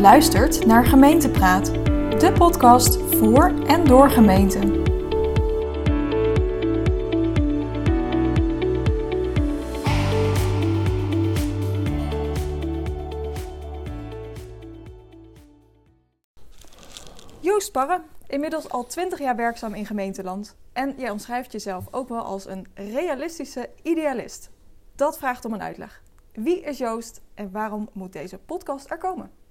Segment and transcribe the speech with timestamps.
[0.00, 1.66] Luistert naar Gemeentepraat,
[2.20, 4.82] de podcast voor en door gemeenten.
[17.40, 20.56] Joost Parre, inmiddels al 20 jaar werkzaam in gemeenteland.
[20.72, 24.50] En jij omschrijft jezelf ook wel als een realistische idealist.
[24.94, 26.02] Dat vraagt om een uitleg.
[26.32, 29.44] Wie is Joost en waarom moet deze podcast er komen?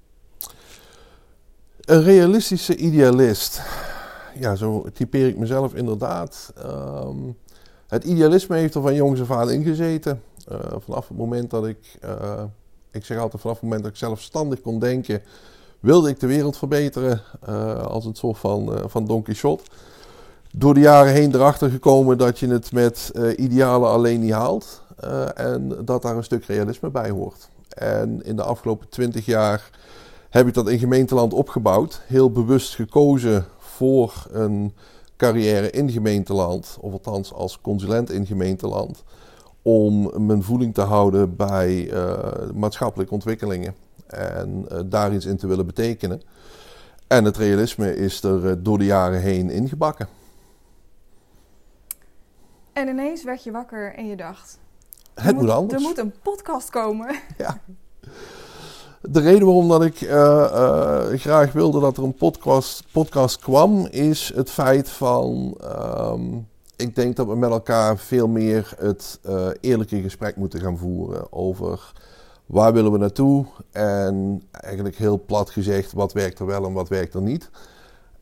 [1.85, 3.61] Een realistische idealist.
[4.39, 6.53] Ja, zo typeer ik mezelf inderdaad.
[6.57, 7.17] Ehm,
[7.87, 10.21] het idealisme heeft er van jongs af aan ingezeten.
[10.51, 12.43] Uh, vanaf het moment dat ik, uh,
[12.91, 15.21] ik zeg altijd vanaf het moment dat ik zelfstandig kon denken,
[15.79, 17.21] wilde ik de wereld verbeteren.
[17.49, 19.63] Uh, als een soort van, van Don Quixote.
[20.51, 24.83] Door de jaren heen erachter gekomen dat je het met idealen alleen niet haalt.
[25.35, 27.49] en dat daar een stuk realisme bij hoort.
[27.69, 29.69] En in de afgelopen twintig jaar
[30.35, 32.01] heb ik dat in gemeenteland opgebouwd.
[32.05, 34.73] Heel bewust gekozen voor een
[35.17, 39.03] carrière in gemeenteland, of althans als consulent in gemeenteland,
[39.61, 42.17] om mijn voeling te houden bij uh,
[42.53, 43.75] maatschappelijke ontwikkelingen
[44.07, 46.21] en uh, daar iets in te willen betekenen.
[47.07, 50.07] En het realisme is er uh, door de jaren heen ingebakken.
[52.73, 54.59] En ineens werd je wakker en je dacht:
[55.13, 55.83] het moet, moet anders.
[55.83, 57.15] Er moet een podcast komen.
[57.37, 57.59] Ja.
[59.09, 63.85] De reden waarom dat ik uh, uh, graag wilde dat er een podcast, podcast kwam,
[63.85, 65.57] is het feit van.
[66.11, 70.77] Um, ik denk dat we met elkaar veel meer het uh, eerlijke gesprek moeten gaan
[70.77, 71.93] voeren over
[72.45, 76.89] waar willen we naartoe en eigenlijk heel plat gezegd wat werkt er wel en wat
[76.89, 77.49] werkt er niet.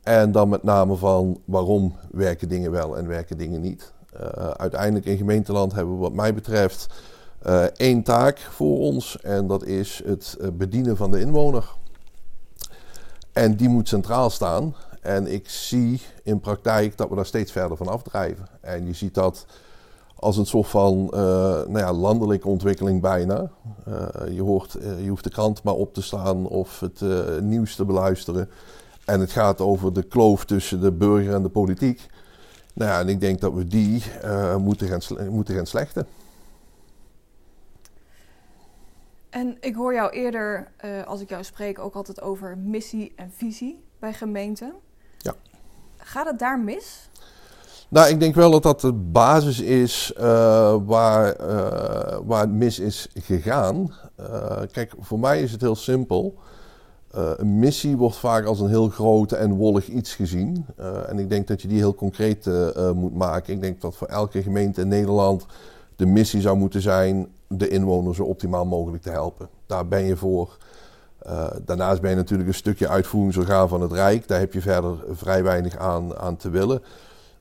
[0.03, 3.93] En dan met name van waarom werken dingen wel en werken dingen niet.
[4.57, 6.87] uiteindelijk in gemeenteland hebben we wat mij betreft
[7.75, 11.65] één taak voor ons en dat is het eh, bedienen van de inwoner.
[13.31, 14.75] En die moet centraal staan.
[15.01, 18.47] En ik zie in praktijk dat we daar steeds verder van afdrijven.
[18.61, 19.45] En je ziet dat
[20.15, 23.51] als een soort van uh, nou ja, landelijke ontwikkeling bijna.
[24.29, 27.01] Je, hoort, je hoeft de krant maar op te slaan of het
[27.41, 28.49] nieuws te beluisteren.
[29.05, 32.07] En het gaat over de kloof tussen de burger en de politiek.
[32.73, 34.03] Nou ja, en ik denk dat we die
[34.57, 36.07] moeten, gaan, moeten gaan slechten.
[39.33, 43.31] En ik hoor jou eerder, uh, als ik jou spreek, ook altijd over missie en
[43.31, 44.73] visie bij gemeenten.
[45.17, 45.33] Ja.
[45.97, 47.09] Gaat het daar mis?
[47.89, 50.23] Nou, ik denk wel dat dat de basis is uh,
[50.85, 53.93] waar, uh, waar het mis is gegaan.
[54.71, 56.37] kijk, voor mij is het heel simpel.
[57.11, 60.65] een missie wordt vaak als een heel groot en wollig iets gezien.
[61.07, 62.49] en ik denk dat je die heel concreet
[62.95, 63.53] moet maken.
[63.53, 65.45] Ik denk dat voor elke gemeente in Nederland
[65.95, 67.27] de missie zou moeten zijn
[67.57, 69.49] de inwoners zo optimaal mogelijk te helpen.
[69.65, 70.57] Daar ben je voor.
[71.27, 74.27] Uh, daarnaast ben je natuurlijk een stukje uitvoeringsorgaan van het Rijk.
[74.27, 76.81] Daar heb je verder vrij weinig aan, aan te willen.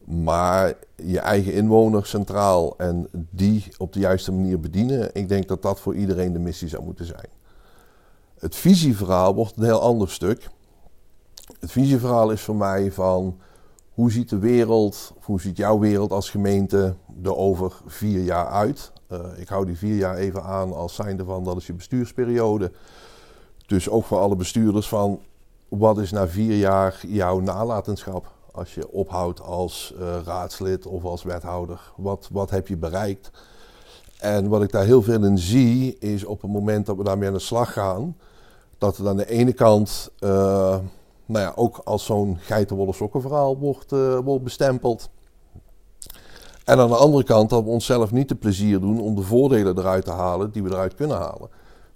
[0.04, 5.62] Maar je eigen inwoners centraal en die op de juiste manier bedienen, ik denk dat
[5.62, 7.28] dat voor iedereen de missie zou moeten zijn.
[8.38, 10.48] Het visieverhaal wordt een heel ander stuk.
[11.60, 13.38] Het visieverhaal is voor mij van
[13.94, 18.92] hoe ziet de wereld, hoe ziet jouw wereld als gemeente er over vier jaar uit?
[19.12, 22.72] Uh, ik hou die vier jaar even aan als zijnde van dat is je bestuursperiode.
[23.66, 25.20] Dus ook voor alle bestuurders van
[25.68, 28.32] wat is na vier jaar jouw nalatenschap?
[28.52, 33.30] Als je ophoudt als uh, raadslid of als wethouder, wat, wat heb je bereikt?
[34.18, 37.28] En wat ik daar heel veel in zie, is op het moment dat we daarmee
[37.28, 38.16] aan de slag gaan,
[38.78, 40.30] dat er aan de ene kant uh,
[41.26, 43.90] nou ja, ook als zo'n geitenwolle sokken verhaal wordt,
[44.24, 45.10] wordt bestempeld.
[46.64, 49.78] En aan de andere kant dat we onszelf niet de plezier doen om de voordelen
[49.78, 51.48] eruit te halen die we eruit kunnen halen.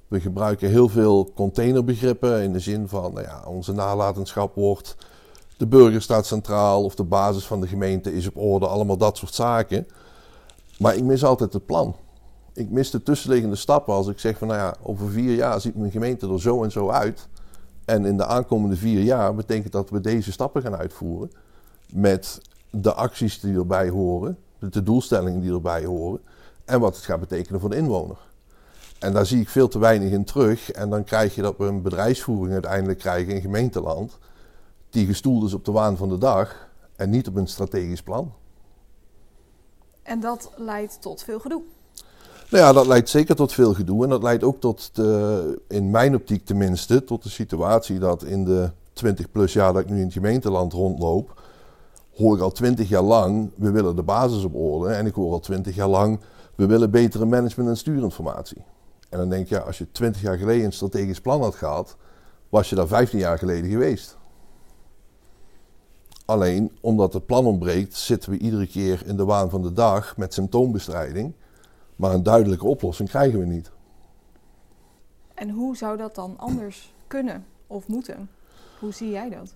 [0.08, 4.96] We gebruiken heel veel containerbegrippen in de zin van nou ja, onze nalatenschap wordt,
[5.56, 9.16] de burger staat centraal of de basis van de gemeente is op orde, allemaal dat
[9.16, 9.86] soort zaken.
[10.78, 11.96] Maar ik mis altijd het plan.
[12.52, 15.76] Ik mis de tussenliggende stappen als ik zeg van nou ja, over vier jaar ziet
[15.76, 17.28] mijn gemeente er zo en zo uit.
[17.84, 21.32] En in de aankomende vier jaar betekent dat we deze stappen gaan uitvoeren
[21.92, 22.40] met
[22.70, 26.20] de acties die erbij horen, de doelstellingen die erbij horen
[26.64, 28.16] en wat het gaat betekenen voor de inwoner.
[28.98, 30.70] En daar zie ik veel te weinig in terug.
[30.70, 34.18] En dan krijg je dat we een bedrijfsvoering uiteindelijk krijgen in gemeenteland,
[34.90, 38.32] die gestoeld is op de waan van de dag en niet op een strategisch plan.
[40.02, 41.62] En dat leidt tot veel gedoe.
[42.50, 44.04] Nou ja, dat leidt zeker tot veel gedoe.
[44.04, 48.44] En dat leidt ook tot, de, in mijn optiek tenminste, tot de situatie dat in
[48.44, 51.42] de 20 plus jaar dat ik nu in het gemeenteland rondloop,
[52.16, 54.94] hoor ik al 20 jaar lang, we willen de basis op orde.
[54.94, 56.20] En ik hoor al 20 jaar lang,
[56.54, 58.64] we willen betere management en stuurinformatie.
[59.08, 61.96] En dan denk je, als je 20 jaar geleden een strategisch plan had gehad,
[62.48, 64.16] was je daar 15 jaar geleden geweest.
[66.24, 70.16] Alleen omdat het plan ontbreekt, zitten we iedere keer in de waan van de dag
[70.16, 71.32] met symptoombestrijding.
[71.96, 73.70] Maar een duidelijke oplossing krijgen we niet.
[75.34, 78.30] En hoe zou dat dan anders kunnen of moeten?
[78.80, 79.54] Hoe zie jij dat?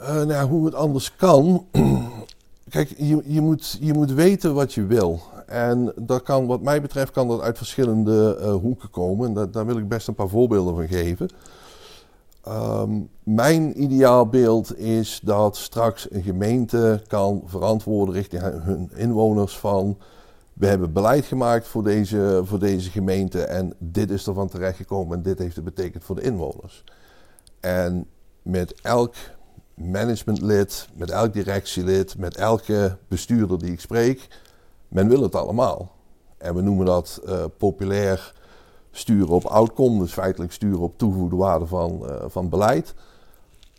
[0.00, 1.66] Uh, nou, hoe het anders kan.
[2.68, 5.20] Kijk, je, je, moet, je moet weten wat je wil.
[5.46, 9.36] En dat kan, wat mij betreft, kan dat uit verschillende uh, hoeken komen.
[9.36, 11.28] En daar wil ik best een paar voorbeelden van geven.
[12.48, 19.98] Um, mijn ideaalbeeld is dat straks een gemeente kan verantwoorden richting hun inwoners van...
[20.52, 25.22] We hebben beleid gemaakt voor deze, voor deze gemeente en dit is ervan terechtgekomen en
[25.22, 26.84] dit heeft het betekend voor de inwoners.
[27.60, 28.06] En
[28.42, 29.14] met elk
[29.74, 34.28] managementlid, met elk directielid, met elke bestuurder die ik spreek,
[34.88, 35.92] men wil het allemaal.
[36.38, 38.34] En we noemen dat uh, populair
[38.90, 42.94] sturen op outcome, dus feitelijk sturen op toegevoegde waarde van, uh, van beleid.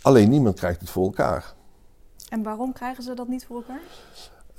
[0.01, 1.53] Alleen niemand krijgt het voor elkaar.
[2.29, 3.81] En waarom krijgen ze dat niet voor elkaar?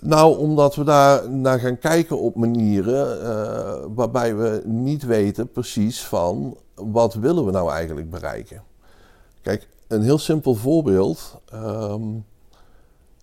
[0.01, 6.05] Nou, omdat we daar naar gaan kijken op manieren uh, waarbij we niet weten precies
[6.05, 8.63] van wat willen we nou eigenlijk bereiken.
[9.43, 11.41] Kijk, een heel simpel voorbeeld.
[11.55, 12.25] Um,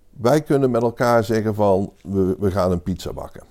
[0.10, 3.44] wij kunnen met elkaar zeggen van we, we gaan een pizza bakken.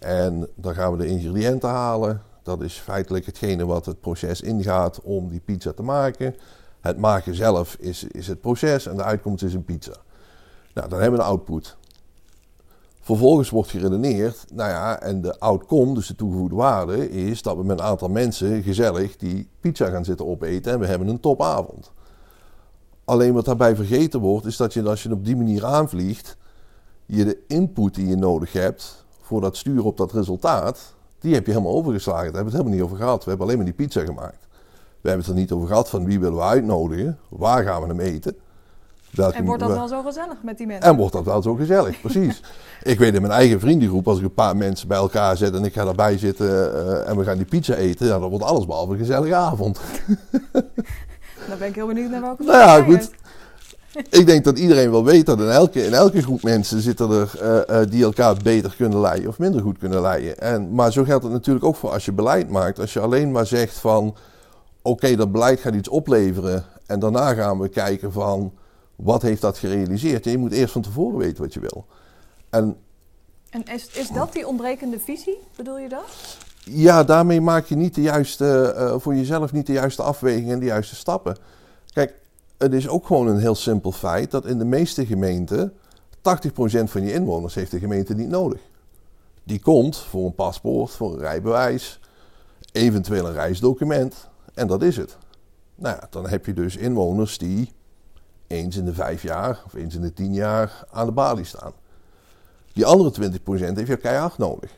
[0.00, 2.22] En dan gaan we de ingrediënten halen.
[2.42, 6.34] Dat is feitelijk hetgene wat het proces ingaat om die pizza te maken.
[6.80, 9.94] Het maken zelf is, is het proces en de uitkomst is een pizza.
[10.74, 11.76] Nou, dan hebben we een output.
[13.00, 17.64] Vervolgens wordt geredeneerd, nou ja, en de outcome, dus de toegevoegde waarde, is dat we
[17.64, 21.92] met een aantal mensen gezellig die pizza gaan zitten opeten en we hebben een topavond.
[23.04, 26.36] Alleen wat daarbij vergeten wordt, is dat je als je op die manier aanvliegt,
[27.06, 31.46] je de input die je nodig hebt voor dat sturen op dat resultaat, die heb
[31.46, 32.24] je helemaal overgeslagen.
[32.24, 33.24] Daar hebben we het helemaal niet over gehad.
[33.24, 34.46] We hebben alleen maar die pizza gemaakt.
[35.00, 37.88] We hebben het er niet over gehad van wie willen we uitnodigen, waar gaan we
[37.88, 38.36] hem eten.
[39.16, 40.90] en wordt dat wel zo gezellig met die mensen?
[40.90, 42.42] En wordt dat wel zo gezellig, precies.
[42.82, 45.64] ik weet in mijn eigen vriendengroep, als ik een paar mensen bij elkaar zet en
[45.64, 48.66] ik ga daarbij zitten uh, en we gaan die pizza eten, ja, dan wordt alles
[48.66, 49.80] behalve een gezellige avond.
[51.48, 53.10] Dan ben ik heel benieuwd naar welke Nou ja, goed.
[54.10, 57.32] Ik denk dat iedereen wel weet dat in elke, in elke groep mensen zitten er
[57.42, 60.38] uh, uh, die elkaar beter kunnen leiden of minder goed kunnen leiden.
[60.38, 62.78] En, maar zo geldt het natuurlijk ook voor als je beleid maakt.
[62.78, 64.16] Als je alleen maar zegt van oké,
[64.82, 68.52] okay, dat beleid gaat iets opleveren en daarna gaan we kijken van
[68.96, 70.24] wat heeft dat gerealiseerd.
[70.24, 71.86] je moet eerst van tevoren weten wat je wil.
[72.50, 72.76] En,
[73.50, 76.36] en is, is dat die ontbrekende visie, bedoel je dat?
[76.64, 80.58] Ja, daarmee maak je niet de juiste, uh, voor jezelf niet de juiste afwegingen en
[80.58, 81.36] de juiste stappen.
[81.92, 82.14] Kijk,
[82.58, 85.72] het is ook gewoon een heel simpel feit dat in de meeste gemeenten
[86.16, 86.20] 80%
[86.84, 88.60] van je inwoners heeft de gemeente niet nodig.
[89.44, 92.00] Die komt voor een paspoort, voor een rijbewijs,
[92.72, 95.16] eventueel een reisdocument en dat is het.
[95.74, 97.72] Nou ja, dan heb je dus inwoners die
[98.46, 101.72] eens in de vijf jaar of eens in de tien jaar aan de balie staan.
[102.72, 104.70] Die andere 20% heeft je keihard nodig.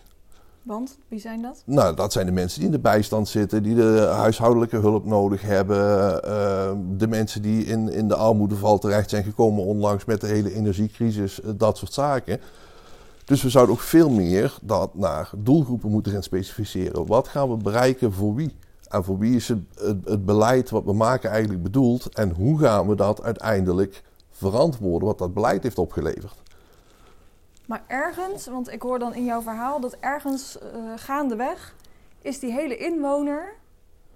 [0.65, 1.63] Want wie zijn dat?
[1.67, 5.43] Nou, dat zijn de mensen die in de bijstand zitten, die de huishoudelijke hulp nodig
[5.43, 5.77] hebben.
[6.25, 10.55] Uh, de mensen die in, in de armoedeval terecht zijn gekomen onlangs met de hele
[10.55, 12.41] energiecrisis, uh, dat soort zaken.
[13.25, 17.07] Dus we zouden ook veel meer dat naar doelgroepen moeten gaan specificeren.
[17.07, 18.57] Wat gaan we bereiken voor wie?
[18.89, 22.15] En voor wie is het, het, het beleid wat we maken eigenlijk bedoeld?
[22.15, 26.43] En hoe gaan we dat uiteindelijk verantwoorden wat dat beleid heeft opgeleverd?
[27.67, 31.75] Maar ergens, want ik hoor dan in jouw verhaal dat ergens uh, gaandeweg
[32.23, 33.55] is die hele inwoner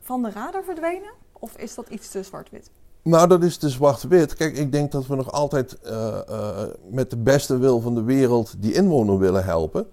[0.00, 1.12] van de radar verdwenen?
[1.33, 2.71] Of is dat iets te zwart-wit?
[3.02, 4.35] Nou, dat is te zwart-wit.
[4.35, 8.02] Kijk, ik denk dat we nog altijd uh, uh, met de beste wil van de
[8.02, 9.87] wereld die inwoner willen helpen.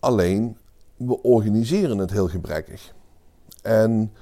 [0.00, 0.56] Alleen,
[0.96, 2.92] we organiseren het heel gebrekkig.
[3.62, 4.12] En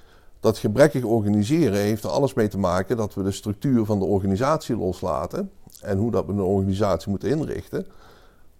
[0.41, 4.05] dat gebrekkig organiseren heeft er alles mee te maken dat we de structuur van de
[4.05, 5.51] organisatie loslaten.
[5.81, 7.87] En hoe dat we een organisatie moeten inrichten.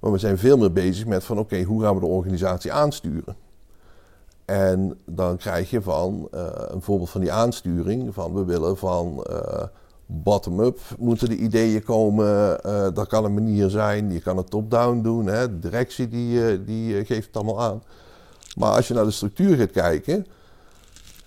[0.03, 3.37] Maar we zijn veel meer bezig met van oké, hoe gaan we de organisatie aansturen?
[4.45, 9.27] En dan krijg je van uh, een voorbeeld van die aansturing, van we willen van
[9.31, 9.63] uh,
[10.07, 12.61] bottom-up moeten de ideeën komen.
[12.67, 15.49] Uh, dat kan een manier zijn, je kan het top-down doen, hè?
[15.49, 17.83] de directie die, die geeft het allemaal aan.
[18.57, 20.27] Maar als je naar de structuur gaat kijken,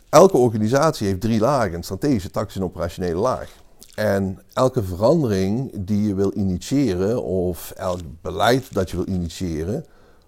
[0.10, 3.64] elke organisatie heeft drie lagen, een strategische, tactische en operationele laag.
[3.96, 9.86] En elke verandering die je wil initiëren, of elk beleid dat je wil initiëren,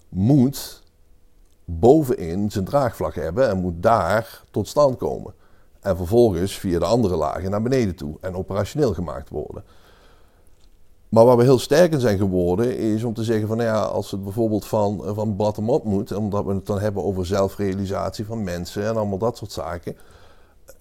[0.09, 0.83] moet
[1.65, 5.33] bovenin zijn draagvlak hebben en moet daar tot stand komen.
[5.79, 9.63] En vervolgens via de andere lagen naar beneden toe en operationeel gemaakt worden.
[11.09, 13.81] Maar waar we heel sterk in zijn geworden is om te zeggen van nou ja,
[13.81, 18.43] als het bijvoorbeeld van, van bottom-up moet, omdat we het dan hebben over zelfrealisatie van
[18.43, 19.97] mensen en allemaal dat soort zaken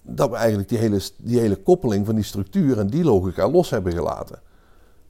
[0.01, 3.69] dat we eigenlijk die hele, die hele koppeling van die structuur en die logica los
[3.69, 4.39] hebben gelaten.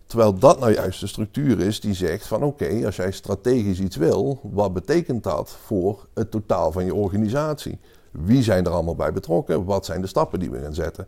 [0.06, 3.96] Terwijl dat nou juist de structuur is die zegt van oké, als jij strategisch iets
[3.96, 7.80] wil, wat betekent dat voor het totaal van je organisatie?
[8.12, 9.66] Wie zijn er allemaal bij betrokken?
[9.66, 11.08] Wat zijn de stappen die we gaan zetten?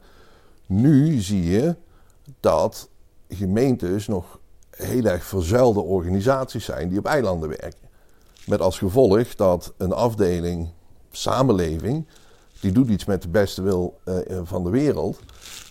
[0.65, 1.75] Nu zie je
[2.39, 2.89] dat
[3.29, 7.89] gemeentes nog heel erg verzuilde organisaties zijn die op eilanden werken.
[8.45, 10.69] Met als gevolg dat een afdeling
[11.11, 12.05] samenleving,
[12.61, 15.19] die doet iets met de beste wil uh, van de wereld,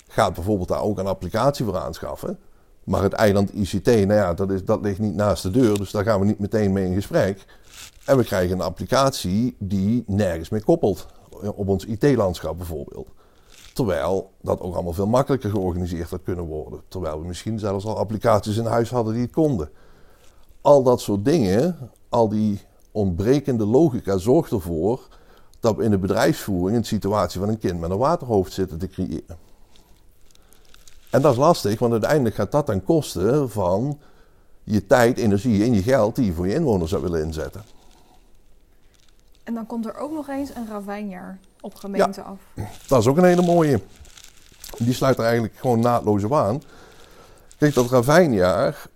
[0.08, 2.38] gaat bijvoorbeeld daar ook een applicatie voor aanschaffen.
[2.84, 5.90] Maar het eiland ICT, nou ja, dat, is, dat ligt niet naast de deur, dus
[5.90, 7.44] daar gaan we niet meteen mee in gesprek.
[8.04, 11.06] En we krijgen een applicatie die nergens meer koppelt.
[11.54, 13.08] Op ons IT-landschap bijvoorbeeld.
[13.74, 16.80] Terwijl dat ook allemaal veel makkelijker georganiseerd had kunnen worden.
[16.88, 19.70] Terwijl we misschien zelfs al applicaties in huis hadden die het konden.
[20.60, 22.60] Al dat soort dingen, al die
[22.92, 25.08] ontbrekende logica zorgt ervoor
[25.60, 28.88] dat we in de bedrijfsvoering een situatie van een kind met een waterhoofd zitten te
[28.88, 29.38] creëren.
[31.10, 33.98] En dat is lastig, want uiteindelijk gaat dat ten koste van
[34.64, 37.62] je tijd, energie en je geld die je voor je inwoners zou willen inzetten.
[39.44, 42.38] En dan komt er ook nog eens een ravijnjaar op gemeente af.
[42.86, 43.80] Dat is ook een hele mooie.
[44.78, 46.62] Die sluit er eigenlijk gewoon naadloos op aan.
[47.58, 48.86] Kijk, dat ravijnjaar.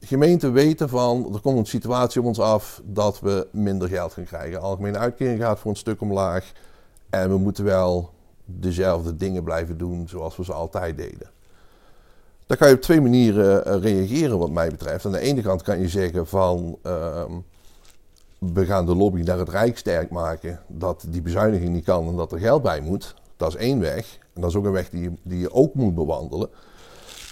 [0.00, 4.24] Gemeenten weten van, er komt een situatie op ons af dat we minder geld gaan
[4.24, 4.60] krijgen.
[4.60, 6.52] Algemene uitkering gaat voor een stuk omlaag.
[7.10, 8.10] En we moeten wel
[8.44, 11.30] dezelfde dingen blijven doen zoals we ze altijd deden.
[12.46, 15.06] Daar kan je op twee manieren eh, reageren wat mij betreft.
[15.06, 17.32] Aan de ene kant kan je zeggen van ehm,
[18.38, 22.16] we gaan de lobby naar het Rijk sterk maken dat die bezuiniging niet kan en
[22.16, 23.14] dat er geld bij moet.
[23.36, 24.18] Dat is één weg.
[24.34, 26.48] En dat is ook een weg die, die je ook moet bewandelen.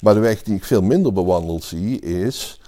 [0.03, 2.61] Maar de weg die ik veel minder bewandeld zie is,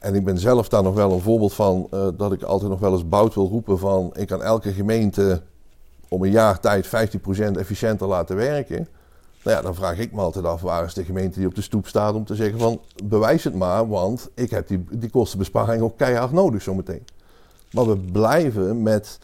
[0.00, 2.80] en ik ben zelf daar nog wel een voorbeeld van, uh, dat ik altijd nog
[2.80, 5.42] wel eens bout wil roepen van ik kan elke gemeente
[6.08, 6.90] om een jaar tijd 15%
[7.56, 8.88] efficiënter laten werken.
[9.42, 11.62] Nou ja, dan vraag ik me altijd af, waar is de gemeente die op de
[11.62, 15.82] stoep staat om te zeggen van bewijs het maar, want ik heb die, die kostenbesparing
[15.82, 17.04] ook keihard nodig zometeen.
[17.70, 19.18] Maar we blijven met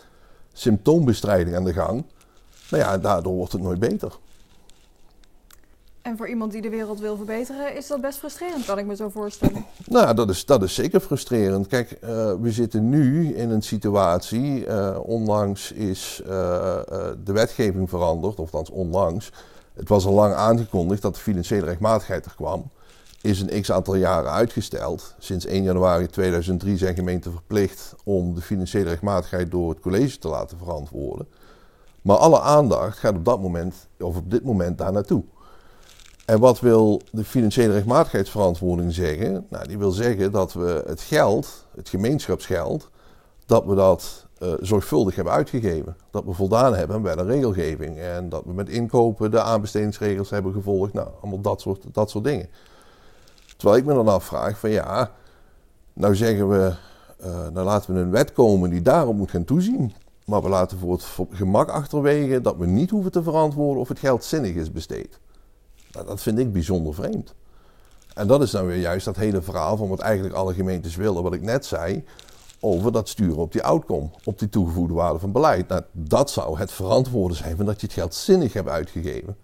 [0.52, 2.04] symptoombestrijding aan de gang.
[2.70, 4.18] Nou ja, daardoor wordt het nooit beter.
[6.06, 8.96] En voor iemand die de wereld wil verbeteren, is dat best frustrerend, kan ik me
[8.96, 9.64] zo voorstellen.
[9.86, 11.66] Nou, dat is, dat is zeker frustrerend.
[11.66, 12.08] Kijk, uh,
[12.40, 16.28] we zitten nu in een situatie, uh, onlangs is uh,
[17.24, 19.30] de wetgeving veranderd, of althans onlangs.
[19.74, 22.70] Het was al lang aangekondigd dat de financiële rechtmatigheid er kwam.
[23.20, 25.14] Is een x aantal jaren uitgesteld.
[25.18, 30.28] Sinds 1 januari 2003 zijn gemeenten verplicht om de financiële rechtmatigheid door het college te
[30.28, 31.28] laten verantwoorden.
[32.02, 35.24] Maar alle aandacht gaat op dat moment, of op dit moment, daar naartoe.
[36.26, 39.46] En wat wil de financiële rechtmatigheidsverantwoording zeggen?
[39.48, 42.90] Nou, die wil zeggen dat we het geld, het gemeenschapsgeld,
[43.46, 45.96] dat we dat uh, zorgvuldig hebben uitgegeven.
[46.10, 47.98] Dat we voldaan hebben bij de regelgeving.
[47.98, 50.92] En dat we met inkopen de aanbestedingsregels hebben gevolgd.
[50.92, 52.48] Nou, allemaal dat soort, dat soort dingen.
[53.56, 55.10] Terwijl ik me dan afvraag van ja,
[55.92, 56.74] nou zeggen we,
[57.24, 59.94] uh, nou laten we een wet komen die daarop moet gaan toezien.
[60.24, 63.98] Maar we laten voor het gemak achterwege dat we niet hoeven te verantwoorden of het
[63.98, 65.18] geld zinnig is besteed.
[65.96, 67.34] Nou, dat vind ik bijzonder vreemd.
[68.14, 71.22] En dat is dan weer juist dat hele verhaal van wat eigenlijk alle gemeentes willen,
[71.22, 72.04] wat ik net zei,
[72.60, 75.68] over dat sturen op die outcome, op die toegevoegde waarde van beleid.
[75.68, 79.36] Nou, dat zou het verantwoorden zijn van dat je het geld zinnig hebt uitgegeven.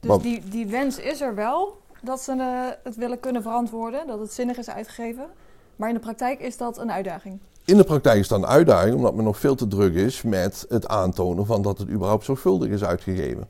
[0.00, 4.18] Dus die, die wens is er wel, dat ze uh, het willen kunnen verantwoorden, dat
[4.18, 5.26] het zinnig is uitgegeven.
[5.76, 7.38] Maar in de praktijk is dat een uitdaging.
[7.64, 10.64] In de praktijk is dat een uitdaging, omdat men nog veel te druk is met
[10.68, 13.48] het aantonen van dat het überhaupt zorgvuldig is uitgegeven.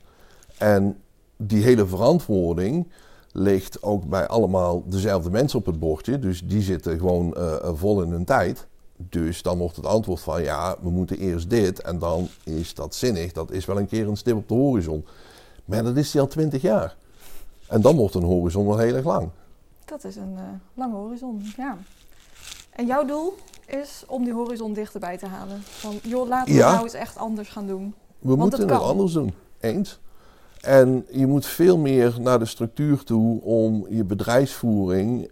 [0.57, 1.01] En
[1.47, 2.87] die hele verantwoording
[3.31, 6.19] ligt ook bij allemaal dezelfde mensen op het bordje.
[6.19, 8.67] Dus die zitten gewoon uh, vol in hun tijd.
[8.97, 12.95] Dus dan wordt het antwoord van ja, we moeten eerst dit en dan is dat
[12.95, 13.31] zinnig.
[13.31, 15.05] Dat is wel een keer een stip op de horizon.
[15.65, 16.95] Maar dat is die al twintig jaar.
[17.67, 19.29] En dan wordt een horizon wel heel erg lang.
[19.85, 20.41] Dat is een uh,
[20.73, 21.77] lange horizon, ja.
[22.69, 23.33] En jouw doel
[23.67, 25.61] is om die horizon dichterbij te halen.
[25.61, 26.71] Van joh, laten we ja.
[26.71, 27.93] nou eens echt anders gaan doen.
[28.19, 29.33] We Want moeten het, het anders doen.
[29.59, 29.99] Eens.
[30.61, 35.29] En je moet veel meer naar de structuur toe om je bedrijfsvoering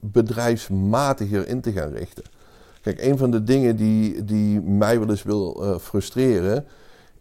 [0.00, 2.24] bedrijfsmatiger in te gaan richten.
[2.82, 6.64] Kijk, een van de dingen die, die mij wel eens wil uh, frustreren,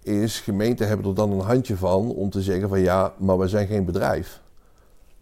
[0.04, 3.48] is gemeenten hebben er dan een handje van om te zeggen van ja, maar we
[3.48, 4.42] zijn geen bedrijf.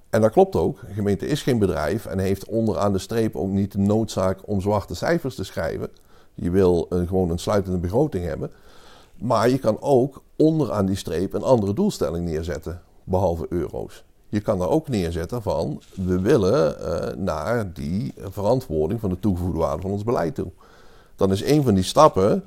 [0.10, 0.82] En dat klopt ook.
[0.88, 4.62] Een gemeente is geen bedrijf en heeft onderaan de streep ook niet de noodzaak om
[4.62, 5.90] zwarte cijfers te schrijven.
[6.34, 8.52] Je wil een, gewoon een sluitende begroting hebben.
[9.16, 14.04] Maar je kan ook onderaan die streep een andere doelstelling neerzetten, behalve euro's.
[14.30, 19.60] Je kan daar ook neerzetten van, we willen uh, naar die verantwoording van de toegevoegde
[19.60, 20.52] waarde van ons beleid toe.
[21.16, 22.44] Dan is een van die stappen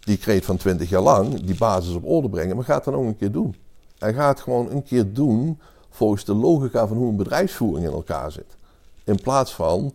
[0.00, 2.94] die kreet van 20 jaar lang, die basis op orde brengen, maar ga het dan
[2.94, 3.56] ook een keer doen.
[3.98, 7.92] En ga het gewoon een keer doen volgens de logica van hoe een bedrijfsvoering in
[7.92, 8.56] elkaar zit.
[9.04, 9.92] In plaats van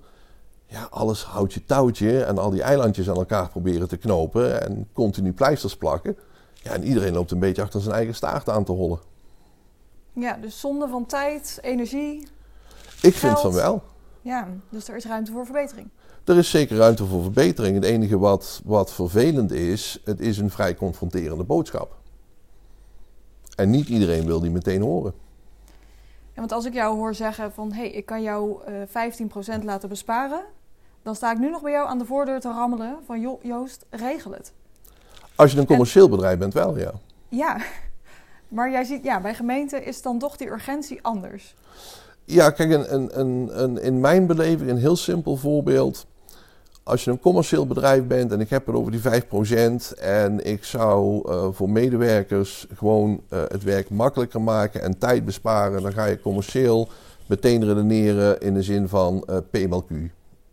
[0.65, 5.33] ja, alles houtje touwtje en al die eilandjes aan elkaar proberen te knopen en continu
[5.33, 6.17] pleisters plakken.
[6.63, 8.99] Ja, en iedereen loopt een beetje achter zijn eigen staart aan te hollen.
[10.13, 12.27] Ja, dus zonde van tijd, energie.
[13.01, 13.83] Ik vind van wel.
[14.21, 15.89] Ja, dus er is ruimte voor verbetering.
[16.23, 17.75] Er is zeker ruimte voor verbetering.
[17.75, 21.95] Het enige wat, wat vervelend is, het is een vrij confronterende boodschap.
[23.55, 25.13] En niet iedereen wil die meteen horen.
[26.33, 29.63] Ja, want als ik jou hoor zeggen van hé, hey, ik kan jou uh, 15%
[29.63, 30.41] laten besparen,
[31.03, 33.85] dan sta ik nu nog bij jou aan de voordeur te rammelen van joh, Joost,
[33.89, 34.53] regel het.
[35.37, 36.91] Als je een commercieel bedrijf bent, wel ja.
[37.29, 37.57] Ja,
[38.47, 41.55] maar jij ziet, ja, bij gemeenten is dan toch die urgentie anders.
[42.25, 46.05] Ja, kijk, een, een, een, een, in mijn beleving een heel simpel voorbeeld.
[46.83, 50.63] Als je een commercieel bedrijf bent en ik heb het over die 5% en ik
[50.63, 56.05] zou uh, voor medewerkers gewoon uh, het werk makkelijker maken en tijd besparen, dan ga
[56.05, 56.89] je commercieel
[57.25, 59.91] meteen redeneren in de zin van uh, P maal Q,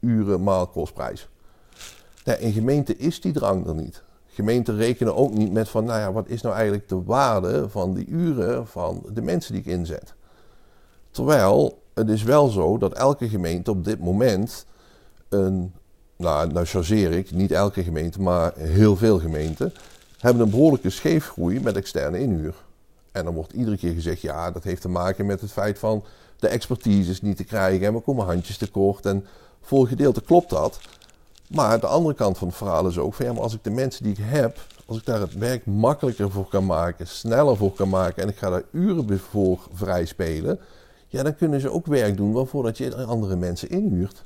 [0.01, 1.29] uren maal kostprijs.
[2.25, 4.03] Ja, in gemeente is die drang er niet.
[4.35, 7.95] Gemeenten rekenen ook niet met van, nou ja, wat is nou eigenlijk de waarde van
[7.95, 10.15] die uren van de mensen die ik inzet.
[11.11, 14.67] Terwijl het is wel zo dat elke gemeente op dit moment
[15.29, 15.73] een,
[16.17, 19.73] nou, nou chargeer ik, niet elke gemeente, maar heel veel gemeenten,
[20.19, 22.55] hebben een behoorlijke scheefgroei met externe inhuur.
[23.13, 26.05] En dan wordt iedere keer gezegd, ja, dat heeft te maken met het feit van
[26.39, 29.07] de expertise is niet te krijgen en we komen handjes tekort.
[29.07, 29.27] En
[29.61, 30.81] voor een gedeelte klopt dat.
[31.49, 33.71] Maar de andere kant van het verhaal is ook van ja, maar als ik de
[33.71, 37.73] mensen die ik heb, als ik daar het werk makkelijker voor kan maken, sneller voor
[37.73, 40.61] kan maken en ik ga daar uren voor vrij spelen,
[41.09, 44.25] ja, dan kunnen ze ook werk doen waarvoor dat je andere mensen inhuurt.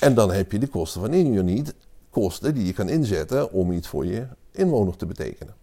[0.00, 1.74] En dan heb je de kosten van inhuur niet,
[2.10, 5.54] kosten die je kan inzetten om iets voor je inwoner te betekenen.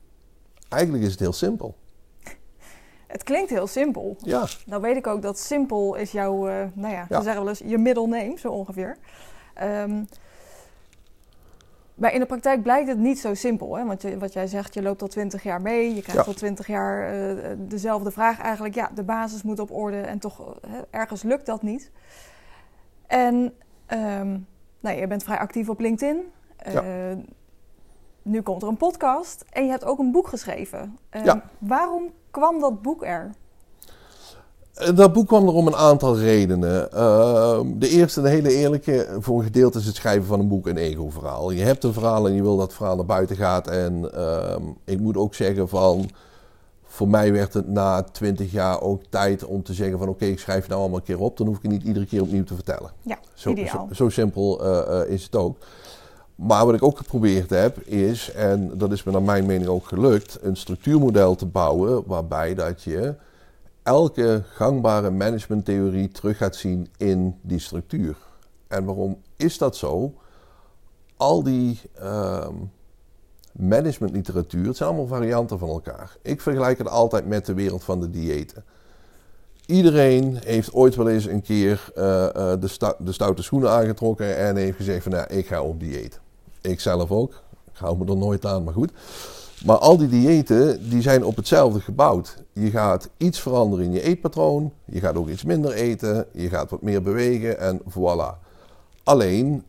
[0.69, 1.75] Eigenlijk is het heel simpel.
[3.07, 4.17] Het klinkt heel simpel.
[4.21, 4.47] Ja.
[4.65, 7.17] Nou weet ik ook dat simpel is jouw, uh, nou ja, ja.
[7.17, 8.97] we zeggen wel eens je middelneem, zo ongeveer.
[9.61, 10.07] Um,
[11.93, 13.75] maar in de praktijk blijkt het niet zo simpel.
[13.75, 13.85] Hè?
[13.85, 15.95] Want je, wat jij zegt, je loopt al twintig jaar mee.
[15.95, 18.75] Je krijgt al twintig jaar uh, dezelfde vraag eigenlijk.
[18.75, 21.91] Ja, de basis moet op orde en toch uh, ergens lukt dat niet.
[23.07, 23.35] En
[23.87, 24.47] um,
[24.79, 26.31] nou, je bent vrij actief op LinkedIn.
[26.71, 26.83] Ja.
[28.21, 30.97] Nu komt er een podcast en je hebt ook een boek geschreven.
[31.23, 31.43] Ja.
[31.57, 33.31] Waarom kwam dat boek er?
[34.73, 36.89] Eh, dat boek kwam er om een aantal redenen.
[36.93, 40.67] Uh, de eerste, een hele eerlijke, voor een gedeelte is het schrijven van een boek
[40.67, 41.51] een ego-verhaal.
[41.51, 43.67] Je hebt een verhaal en je wil dat het verhaal naar buiten gaat.
[43.67, 44.55] En uh,
[44.85, 46.09] ik moet ook zeggen van,
[46.83, 50.29] voor mij werd het na twintig jaar ook tijd om te zeggen van oké, okay,
[50.29, 51.37] ik schrijf het nou allemaal een keer op.
[51.37, 52.91] Dan hoef ik het niet iedere keer opnieuw te vertellen.
[53.01, 53.87] Ja, zo, ideaal.
[53.87, 55.57] Zo, zo simpel uh, is het ook.
[56.35, 59.87] Maar wat ik ook geprobeerd heb is, en dat is me naar mijn mening ook
[59.87, 63.13] gelukt, een structuurmodel te bouwen waarbij dat je
[63.83, 68.15] elke gangbare managementtheorie terug gaat zien in die structuur.
[68.67, 70.13] En waarom is dat zo?
[71.17, 72.71] Al die um,
[73.51, 76.17] managementliteratuur, het zijn allemaal varianten van elkaar.
[76.21, 78.63] Ik vergelijk het altijd met de wereld van de diëten.
[79.65, 84.55] Iedereen heeft ooit wel eens een keer uh, uh, de, de, stoute schoenen aangetrokken en
[84.55, 86.19] heeft gezegd van nou, ik ga op dieet.
[86.61, 87.41] Ik zelf ook.
[87.71, 88.91] Ik hou me er nooit aan, maar goed.
[89.65, 92.43] Maar al die diëten die zijn op hetzelfde gebouwd.
[92.53, 94.71] Je gaat iets veranderen in je eetpatroon.
[94.85, 96.25] Je gaat ook iets minder eten.
[96.31, 98.37] Je gaat wat meer bewegen en voilà.
[99.03, 99.63] Alleen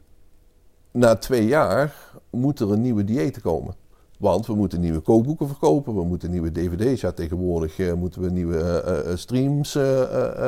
[0.90, 3.74] na twee jaar moet er een nieuwe dieet komen.
[4.18, 7.00] Want we moeten nieuwe kookboeken verkopen, we moeten nieuwe dvd's.
[7.00, 9.72] Ja, tegenwoordig uh, moeten we nieuwe uh, uh, streams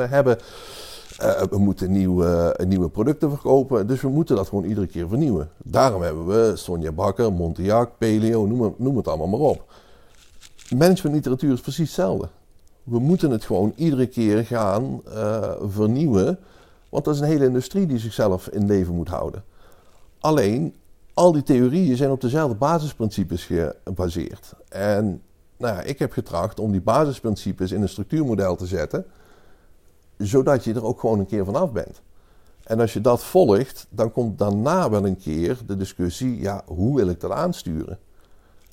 [0.09, 0.37] hebben.
[1.49, 3.87] We moeten nieuwe, nieuwe producten verkopen.
[3.87, 5.49] Dus we moeten dat gewoon iedere keer vernieuwen.
[5.57, 8.45] Daarom hebben we Sonja Bakker, Montiac, Peleo,
[8.77, 9.73] noem, het allemaal maar op.
[10.75, 12.27] Managementliteratuur is precies hetzelfde.
[12.83, 15.01] We moeten het gewoon iedere keer gaan
[15.61, 16.39] vernieuwen.
[16.89, 19.43] Want dat is een hele industrie die zichzelf in leven moet houden.
[20.19, 20.75] Alleen,
[21.13, 23.45] al die theorieën zijn op dezelfde basisprincipes
[23.83, 24.53] gebaseerd.
[24.69, 25.21] En
[25.57, 29.05] nou ja, ik heb getracht om die basisprincipes in een structuurmodel te zetten,
[30.17, 32.01] zodat je er ook gewoon een keer vanaf bent.
[32.63, 36.95] En als je dat volgt, dan komt daarna wel een keer de discussie: ja, hoe
[36.95, 37.99] wil ik dat aansturen?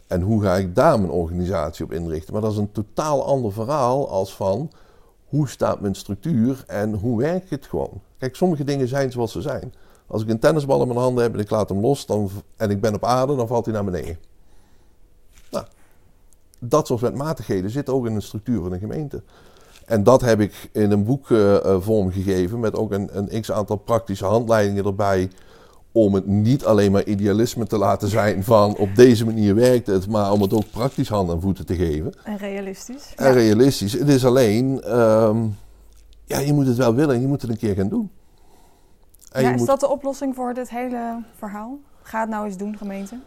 [0.07, 2.33] En hoe ga ik daar mijn organisatie op inrichten?
[2.33, 4.71] Maar dat is een totaal ander verhaal als van
[5.25, 8.01] hoe staat mijn structuur en hoe werkt het gewoon?
[8.19, 9.73] Kijk, sommige dingen zijn zoals ze zijn.
[10.07, 12.71] Als ik een tennisbal in mijn handen heb en ik laat hem los dan, en
[12.71, 14.19] ik ben op aarde, dan valt hij naar beneden.
[15.51, 15.67] Nou,
[16.59, 19.23] dat soort wetmatigheden zitten ook in de structuur van een gemeente.
[19.87, 23.77] En dat heb ik in een boek uh, vormgegeven met ook een, een x aantal
[23.77, 25.31] praktische handleidingen erbij.
[25.93, 30.09] om het niet alleen maar idealisme te laten zijn van op deze manier werkt het,
[30.09, 32.15] maar om het ook praktisch hand en voeten te geven.
[32.25, 33.13] En realistisch.
[33.17, 33.93] En realistisch.
[33.93, 35.47] Het is alleen, ehm,
[36.25, 38.11] ja, je moet het wel willen en je moet het een keer gaan doen.
[39.33, 39.67] En ja, is moet...
[39.67, 41.79] dat de oplossing voor dit hele verhaal?
[42.03, 43.19] Ga het nou eens doen, gemeente.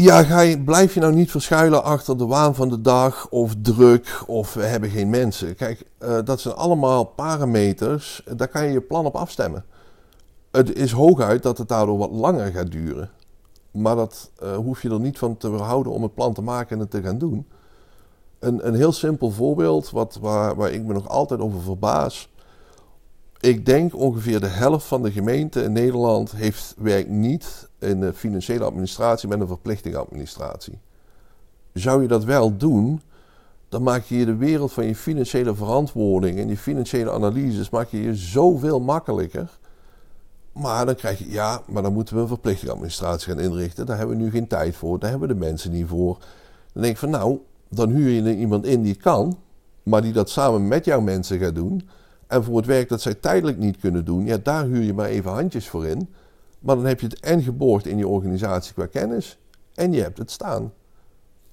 [0.00, 4.22] Ja, ga blijf je nou niet verschuilen achter de waan van de dag of druk
[4.26, 5.54] of we hebben geen mensen.
[5.54, 9.64] Kijk, uh, dat zijn allemaal parameters, daar kan je je plan op afstemmen.
[10.50, 13.10] Het is hooguit dat het daardoor wat langer gaat duren.
[13.70, 16.76] Maar dat uh, hoef je er niet van te weerhouden om het plan te maken
[16.76, 17.46] en het te gaan doen.
[18.38, 22.28] Een, een heel simpel voorbeeld wat, waar, waar ik me nog altijd over verbaas.
[23.40, 28.12] Ik denk ongeveer de helft van de gemeenten in Nederland heeft, werkt niet in de
[28.12, 30.78] financiële administratie met een verplichtingadministratie.
[31.72, 33.00] Zou je dat wel doen,
[33.68, 37.88] dan maak je je de wereld van je financiële verantwoording en je financiële analyses maak
[37.88, 39.58] je je zoveel makkelijker.
[40.52, 43.86] Maar dan krijg je, ja, maar dan moeten we een verplichtingadministratie gaan inrichten.
[43.86, 46.18] Daar hebben we nu geen tijd voor, daar hebben we de mensen niet voor.
[46.72, 47.38] Dan denk ik van nou,
[47.68, 49.38] dan huur je iemand in die kan,
[49.82, 51.88] maar die dat samen met jouw mensen gaat doen.
[52.26, 55.08] En voor het werk dat zij tijdelijk niet kunnen doen, ja, daar huur je maar
[55.08, 56.08] even handjes voor in.
[56.58, 59.38] Maar dan heb je het en geborgd in je organisatie qua kennis
[59.74, 60.72] en je hebt het staan.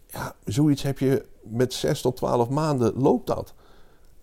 [0.08, 3.54] Ja, zoiets heb je met 6 tot 12 maanden loopt dat.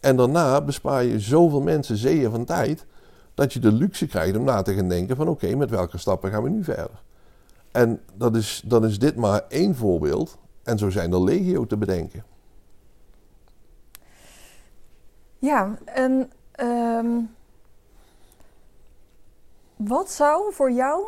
[0.00, 2.86] En daarna bespaar je zoveel mensen zeeën van tijd
[3.34, 6.30] dat je de luxe krijgt om na te gaan denken van oké, met welke stappen
[6.30, 7.02] gaan we nu verder?
[7.70, 11.76] En dat is, dan is dit maar één voorbeeld en zo zijn er legio te
[11.76, 12.24] bedenken.
[15.38, 17.30] Ja, en um,
[19.84, 21.04] wat zou voor jou,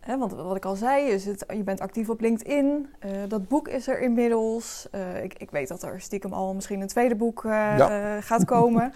[0.00, 3.48] hè, want wat ik al zei, is het, je bent actief op LinkedIn, uh, dat
[3.48, 4.88] boek is er inmiddels.
[4.94, 8.20] Uh, ik, ik, weet dat er stiekem al misschien een tweede boek uh, ja.
[8.20, 8.92] gaat komen.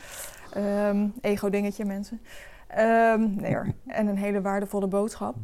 [0.56, 2.20] um, Ego-dingetje, mensen.
[2.78, 3.66] Um, nee hoor.
[3.86, 5.34] En een hele waardevolle boodschap.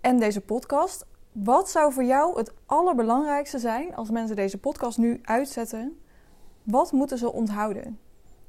[0.00, 1.06] en deze podcast.
[1.32, 5.98] Wat zou voor jou het allerbelangrijkste zijn als mensen deze podcast nu uitzetten?
[6.62, 7.98] Wat moeten ze onthouden?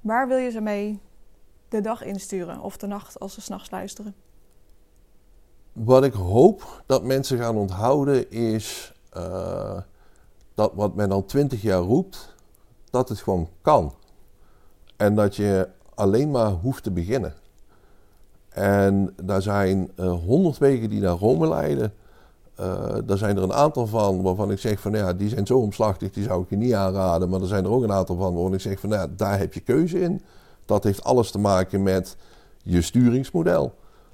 [0.01, 1.01] Waar wil je ze mee
[1.71, 4.15] de dag insturen of de nacht als ze s'nachts luisteren?
[5.73, 9.79] Wat ik hoop dat mensen gaan onthouden is uh,
[10.53, 12.35] dat wat men al twintig jaar roept,
[12.89, 13.93] dat het gewoon kan.
[14.97, 17.33] En dat je alleen maar hoeft te beginnen.
[18.49, 21.93] En daar zijn uh, honderd wegen die naar Rome leiden.
[22.59, 25.57] Uh, daar zijn er een aantal van waarvan ik zeg van ja, die zijn zo
[25.57, 27.29] omslachtig, die zou ik je niet aanraden.
[27.29, 29.53] Maar er zijn er ook een aantal van waarvan ik zeg van ja, daar heb
[29.53, 30.21] je keuze in.
[30.71, 32.15] Dat heeft alles te maken met
[32.63, 33.73] je sturingsmodel.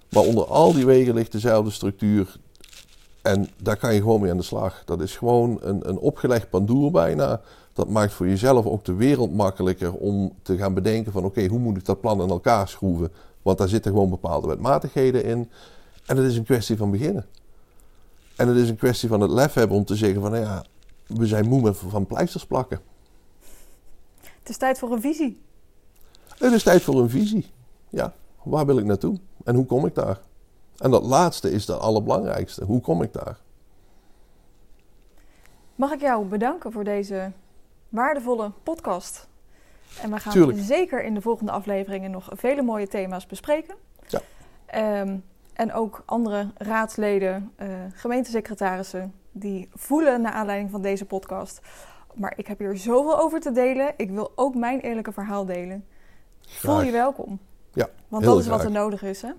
[0.09, 2.37] Maar onder al die wegen ligt dezelfde structuur.
[3.21, 4.83] En daar kan je gewoon mee aan de slag.
[4.85, 7.41] Dat is gewoon een, een opgelegd pandoer bijna.
[7.73, 11.59] Dat maakt voor jezelf ook de wereld makkelijker om te gaan bedenken van oké, hoe
[11.59, 13.11] moet ik dat plan in elkaar schroeven?
[13.41, 15.49] Want daar zitten gewoon bepaalde wetmatigheden in.
[16.05, 17.25] En het is een kwestie van beginnen.
[18.35, 20.63] En het is een kwestie van het lef hebben om te zeggen van nou ja,
[21.07, 22.79] we zijn moe van pleisters plakken.
[24.21, 25.41] Het is tijd voor een visie.
[26.37, 27.51] Het is tijd voor een visie.
[27.89, 29.17] Ja, waar wil ik naartoe?
[29.43, 30.19] En hoe kom ik daar?
[30.77, 32.65] En dat laatste is het allerbelangrijkste.
[32.65, 33.37] Hoe kom ik daar?
[35.75, 37.31] Mag ik jou bedanken voor deze
[37.89, 39.27] waardevolle podcast?
[40.01, 43.75] En we gaan zeker in de volgende afleveringen nog vele mooie thema's bespreken.
[44.07, 44.21] Ja.
[45.01, 45.23] Um,
[45.53, 51.59] en ook andere raadsleden, uh, gemeentesecretarissen, die voelen naar aanleiding van deze podcast.
[52.13, 53.93] Maar ik heb hier zoveel over te delen.
[53.97, 55.85] Ik wil ook mijn eerlijke verhaal delen.
[56.47, 57.39] Voel je welkom.
[57.73, 59.27] Ja, Want dat is wat er nodig is, hè?
[59.27, 59.35] Het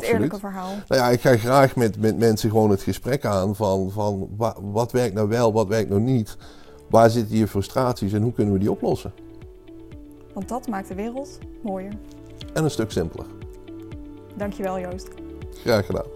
[0.00, 0.14] Absoluut.
[0.14, 0.74] eerlijke verhaal.
[0.88, 4.58] Nou ja, ik ga graag met, met mensen gewoon het gesprek aan van, van wat,
[4.62, 6.36] wat werkt nou wel, wat werkt nou niet.
[6.90, 9.12] Waar zitten je frustraties en hoe kunnen we die oplossen?
[10.34, 11.92] Want dat maakt de wereld mooier.
[12.54, 13.26] En een stuk simpeler.
[14.36, 15.08] Dankjewel Joost.
[15.50, 16.06] Graag gedaan.